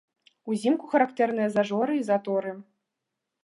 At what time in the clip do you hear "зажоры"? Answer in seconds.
1.59-1.93